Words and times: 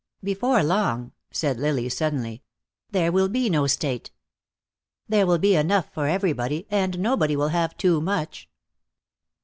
"Before 0.23 0.63
long," 0.63 1.11
said 1.29 1.57
Lily 1.59 1.87
suddenly, 1.87 2.41
"there 2.89 3.11
will 3.11 3.29
be 3.29 3.51
no 3.51 3.67
state. 3.67 4.09
There 5.07 5.27
will 5.27 5.37
be 5.37 5.55
enough 5.55 5.93
for 5.93 6.07
everybody, 6.07 6.65
and 6.71 6.97
nobody 6.97 7.35
will 7.35 7.49
have 7.49 7.77
too 7.77 8.01
much." 8.01 8.49